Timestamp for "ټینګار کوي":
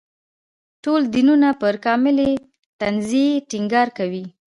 3.49-4.25